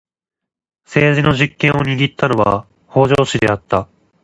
[0.83, 3.87] 政治の実権を握ったのは北条氏であった。